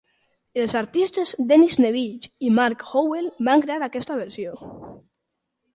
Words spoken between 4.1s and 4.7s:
versió.